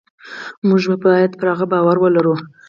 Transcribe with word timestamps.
موږ 0.67 0.81
باید 1.05 1.31
پر 1.39 1.47
هغه 1.53 1.65
باور 1.71 1.97
ولرو. 1.99 2.35